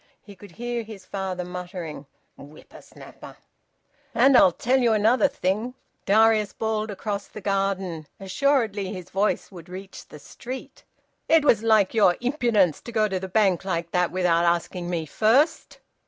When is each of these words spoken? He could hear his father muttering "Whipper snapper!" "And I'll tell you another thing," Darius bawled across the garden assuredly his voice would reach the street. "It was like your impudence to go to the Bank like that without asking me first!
He 0.23 0.35
could 0.35 0.53
hear 0.53 0.81
his 0.81 1.05
father 1.05 1.45
muttering 1.45 2.07
"Whipper 2.35 2.81
snapper!" 2.81 3.37
"And 4.15 4.35
I'll 4.35 4.51
tell 4.51 4.79
you 4.79 4.93
another 4.93 5.27
thing," 5.27 5.75
Darius 6.07 6.53
bawled 6.53 6.89
across 6.89 7.27
the 7.27 7.39
garden 7.39 8.07
assuredly 8.19 8.91
his 8.91 9.11
voice 9.11 9.51
would 9.51 9.69
reach 9.69 10.07
the 10.07 10.17
street. 10.17 10.83
"It 11.29 11.45
was 11.45 11.61
like 11.61 11.93
your 11.93 12.17
impudence 12.19 12.81
to 12.81 12.91
go 12.91 13.07
to 13.07 13.19
the 13.19 13.27
Bank 13.27 13.63
like 13.63 13.91
that 13.91 14.09
without 14.09 14.43
asking 14.43 14.89
me 14.89 15.05
first! 15.05 15.77